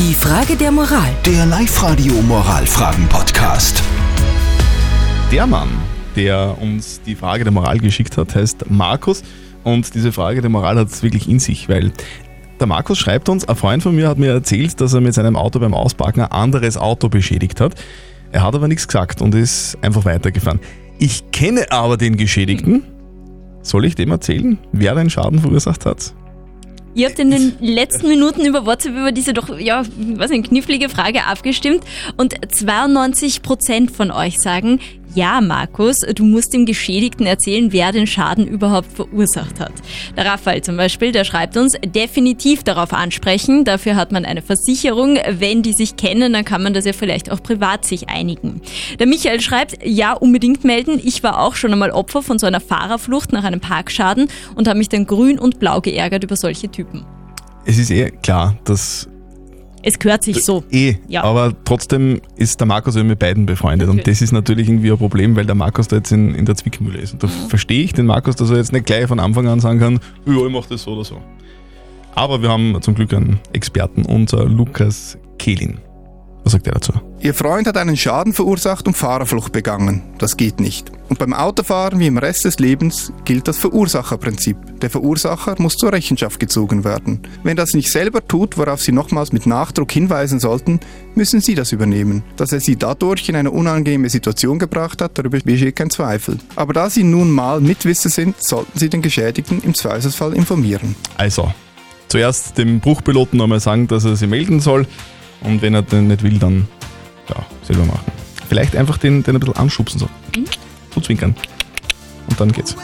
Die 0.00 0.14
Frage 0.14 0.56
der 0.56 0.72
Moral. 0.72 1.10
Der 1.26 1.44
Live-Radio 1.44 2.14
Moralfragen-Podcast. 2.22 3.82
Der 5.30 5.46
Mann, 5.46 5.68
der 6.16 6.56
uns 6.58 7.02
die 7.02 7.14
Frage 7.14 7.44
der 7.44 7.52
Moral 7.52 7.80
geschickt 7.80 8.16
hat, 8.16 8.34
heißt 8.34 8.70
Markus. 8.70 9.22
Und 9.62 9.94
diese 9.94 10.10
Frage 10.10 10.40
der 10.40 10.48
Moral 10.48 10.78
hat 10.78 10.88
es 10.88 11.02
wirklich 11.02 11.28
in 11.28 11.38
sich, 11.38 11.68
weil 11.68 11.92
der 12.58 12.66
Markus 12.66 12.98
schreibt 12.98 13.28
uns, 13.28 13.46
ein 13.46 13.56
Freund 13.56 13.82
von 13.82 13.94
mir 13.94 14.08
hat 14.08 14.16
mir 14.16 14.32
erzählt, 14.32 14.80
dass 14.80 14.94
er 14.94 15.02
mit 15.02 15.12
seinem 15.12 15.36
Auto 15.36 15.58
beim 15.58 15.74
Ausparken 15.74 16.22
ein 16.22 16.32
anderes 16.32 16.78
Auto 16.78 17.10
beschädigt 17.10 17.60
hat. 17.60 17.74
Er 18.32 18.42
hat 18.42 18.54
aber 18.54 18.68
nichts 18.68 18.88
gesagt 18.88 19.20
und 19.20 19.34
ist 19.34 19.76
einfach 19.82 20.06
weitergefahren. 20.06 20.60
Ich 20.98 21.30
kenne 21.30 21.70
aber 21.72 21.98
den 21.98 22.16
Geschädigten. 22.16 22.84
Soll 23.60 23.84
ich 23.84 23.96
dem 23.96 24.10
erzählen, 24.10 24.56
wer 24.72 24.94
den 24.94 25.10
Schaden 25.10 25.40
verursacht 25.40 25.84
hat? 25.84 26.14
Ihr 26.94 27.08
habt 27.08 27.18
in 27.20 27.30
den 27.30 27.56
letzten 27.60 28.08
Minuten 28.08 28.44
über 28.44 28.66
WhatsApp 28.66 28.92
über 28.94 29.12
diese 29.12 29.32
doch, 29.32 29.56
ja, 29.58 29.82
was 30.16 30.30
eine 30.30 30.42
knifflige 30.42 30.88
Frage 30.88 31.24
abgestimmt 31.24 31.84
und 32.16 32.34
92 32.52 33.42
Prozent 33.42 33.92
von 33.92 34.10
euch 34.10 34.40
sagen, 34.40 34.80
ja, 35.14 35.40
Markus, 35.40 36.00
du 36.00 36.24
musst 36.24 36.52
dem 36.52 36.66
Geschädigten 36.66 37.26
erzählen, 37.26 37.72
wer 37.72 37.92
den 37.92 38.06
Schaden 38.06 38.46
überhaupt 38.46 38.92
verursacht 38.92 39.60
hat. 39.60 39.72
Der 40.16 40.26
Raphael 40.26 40.62
zum 40.62 40.76
Beispiel, 40.76 41.12
der 41.12 41.24
schreibt 41.24 41.56
uns, 41.56 41.74
definitiv 41.84 42.62
darauf 42.62 42.92
ansprechen. 42.92 43.64
Dafür 43.64 43.96
hat 43.96 44.12
man 44.12 44.24
eine 44.24 44.42
Versicherung. 44.42 45.18
Wenn 45.28 45.62
die 45.62 45.72
sich 45.72 45.96
kennen, 45.96 46.32
dann 46.32 46.44
kann 46.44 46.62
man 46.62 46.74
das 46.74 46.84
ja 46.84 46.92
vielleicht 46.92 47.30
auch 47.30 47.42
privat 47.42 47.84
sich 47.84 48.08
einigen. 48.08 48.60
Der 48.98 49.06
Michael 49.06 49.40
schreibt, 49.40 49.78
ja, 49.84 50.12
unbedingt 50.12 50.64
melden. 50.64 51.00
Ich 51.02 51.22
war 51.22 51.40
auch 51.40 51.56
schon 51.56 51.72
einmal 51.72 51.90
Opfer 51.90 52.22
von 52.22 52.38
so 52.38 52.46
einer 52.46 52.60
Fahrerflucht 52.60 53.32
nach 53.32 53.44
einem 53.44 53.60
Parkschaden 53.60 54.28
und 54.54 54.68
habe 54.68 54.78
mich 54.78 54.88
dann 54.88 55.06
grün 55.06 55.38
und 55.38 55.58
blau 55.58 55.80
geärgert 55.80 56.24
über 56.24 56.36
solche 56.36 56.70
Typen. 56.70 57.04
Es 57.64 57.78
ist 57.78 57.90
eh 57.90 58.10
klar, 58.10 58.56
dass 58.64 59.08
Es 59.82 59.98
gehört 59.98 60.22
sich 60.24 60.44
so. 60.44 60.62
Eh, 60.70 60.96
Ja. 61.08 61.24
aber 61.24 61.54
trotzdem 61.64 62.20
ist 62.36 62.60
der 62.60 62.66
Markus 62.66 62.96
ja 62.96 63.02
mit 63.02 63.18
beiden 63.18 63.46
befreundet 63.46 63.88
und 63.88 63.96
Natürlich. 63.96 64.18
das 64.18 64.22
ist 64.22 64.32
natürlich 64.32 64.68
irgendwie 64.68 64.90
ein 64.92 64.98
Problem, 64.98 65.36
weil 65.36 65.46
der 65.46 65.54
Markus 65.54 65.88
da 65.88 65.96
jetzt 65.96 66.12
in, 66.12 66.34
in 66.34 66.44
der 66.44 66.54
Zwickmühle 66.54 66.98
ist. 66.98 67.14
Und 67.14 67.22
da 67.22 67.28
verstehe 67.28 67.82
ich 67.82 67.92
den 67.94 68.06
Markus, 68.06 68.36
dass 68.36 68.50
er 68.50 68.56
jetzt 68.58 68.72
nicht 68.72 68.86
gleich 68.86 69.06
von 69.06 69.18
Anfang 69.20 69.46
an 69.48 69.60
sagen 69.60 69.78
kann, 69.78 70.00
ja, 70.26 70.46
ich 70.46 70.52
mache 70.52 70.68
das 70.70 70.82
so 70.82 70.92
oder 70.92 71.04
so. 71.04 71.20
Aber 72.14 72.42
wir 72.42 72.48
haben 72.50 72.76
zum 72.82 72.94
Glück 72.94 73.14
einen 73.14 73.40
Experten, 73.52 74.04
unser 74.04 74.44
Lukas 74.44 75.16
Kehlin. 75.38 75.78
Ihr 77.22 77.34
Freund 77.34 77.66
hat 77.66 77.76
einen 77.76 77.98
Schaden 77.98 78.32
verursacht 78.32 78.86
und 78.86 78.96
Fahrerflucht 78.96 79.52
begangen. 79.52 80.00
Das 80.16 80.38
geht 80.38 80.58
nicht. 80.58 80.90
Und 81.10 81.18
beim 81.18 81.34
Autofahren 81.34 82.00
wie 82.00 82.06
im 82.06 82.16
Rest 82.16 82.46
des 82.46 82.58
Lebens 82.58 83.12
gilt 83.26 83.46
das 83.46 83.58
Verursacherprinzip. 83.58 84.56
Der 84.80 84.88
Verursacher 84.88 85.56
muss 85.58 85.76
zur 85.76 85.92
Rechenschaft 85.92 86.40
gezogen 86.40 86.82
werden. 86.82 87.20
Wenn 87.42 87.58
das 87.58 87.74
nicht 87.74 87.92
selber 87.92 88.26
tut, 88.26 88.56
worauf 88.56 88.80
Sie 88.80 88.92
nochmals 88.92 89.32
mit 89.32 89.44
Nachdruck 89.44 89.92
hinweisen 89.92 90.40
sollten, 90.40 90.80
müssen 91.14 91.42
Sie 91.42 91.54
das 91.54 91.72
übernehmen. 91.72 92.22
Dass 92.36 92.52
er 92.52 92.60
Sie 92.60 92.76
dadurch 92.76 93.28
in 93.28 93.36
eine 93.36 93.50
unangenehme 93.50 94.08
Situation 94.08 94.58
gebracht 94.58 95.02
hat, 95.02 95.18
darüber 95.18 95.38
besteht 95.40 95.76
kein 95.76 95.90
Zweifel. 95.90 96.38
Aber 96.56 96.72
da 96.72 96.88
Sie 96.88 97.02
nun 97.04 97.30
mal 97.30 97.60
Mitwisser 97.60 98.08
sind, 98.08 98.42
sollten 98.42 98.78
Sie 98.78 98.88
den 98.88 99.02
Geschädigten 99.02 99.60
im 99.60 99.74
Zweifelsfall 99.74 100.32
informieren. 100.32 100.96
Also, 101.18 101.52
zuerst 102.08 102.56
dem 102.56 102.80
Bruchpiloten 102.80 103.36
nochmal 103.36 103.60
sagen, 103.60 103.88
dass 103.88 104.06
er 104.06 104.16
sich 104.16 104.28
melden 104.28 104.60
soll 104.60 104.86
und 105.42 105.60
wenn 105.60 105.74
er 105.74 105.82
den 105.82 106.08
nicht 106.08 106.22
will, 106.22 106.38
dann 106.38 106.66
selber 107.70 107.86
machen. 107.86 108.12
Vielleicht 108.48 108.76
einfach 108.76 108.98
den, 108.98 109.22
den 109.22 109.36
ein 109.36 109.40
bisschen 109.40 109.56
anschubsen 109.56 110.00
so. 110.00 110.08
So 110.94 111.00
zwinkern. 111.00 111.34
Und 112.28 112.40
dann 112.40 112.52
geht's. 112.52 112.76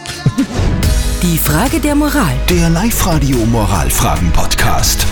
Die 1.23 1.39
Frage 1.39 1.81
der 1.81 1.95
Moral. 1.95 2.35
Der 2.49 2.71
Live-Radio 2.71 3.39
Moralfragen-Podcast. 3.47 5.07